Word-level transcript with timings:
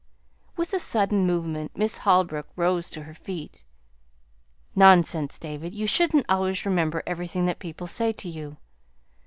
With 0.57 0.73
a 0.73 0.79
sudden 0.79 1.27
movement 1.27 1.77
Miss 1.77 1.97
Holbrook 1.99 2.47
rose 2.55 2.89
to 2.89 3.03
her 3.03 3.13
feet. 3.13 3.63
"Nonsense, 4.75 5.37
David! 5.37 5.75
You 5.75 5.85
shouldn't 5.85 6.25
always 6.27 6.65
remember 6.65 7.03
everything 7.05 7.45
that 7.45 7.59
people 7.59 7.85
say 7.85 8.11
to 8.13 8.27
you. 8.27 8.57